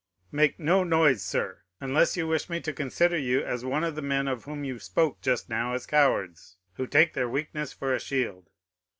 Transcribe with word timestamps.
"'"Make 0.31 0.57
no 0.59 0.83
noise, 0.83 1.21
sir, 1.21 1.61
unless 1.79 2.17
you 2.17 2.25
wish 2.25 2.49
me 2.49 2.59
to 2.61 2.73
consider 2.73 3.19
you 3.19 3.43
as 3.43 3.63
one 3.63 3.83
of 3.83 3.93
the 3.93 4.01
men 4.01 4.27
of 4.27 4.45
whom 4.45 4.63
you 4.63 4.79
spoke 4.79 5.21
just 5.21 5.47
now 5.47 5.73
as 5.75 5.85
cowards, 5.85 6.57
who 6.73 6.87
take 6.87 7.13
their 7.13 7.29
weakness 7.29 7.71
for 7.71 7.93
a 7.93 7.99
shield. 7.99 8.49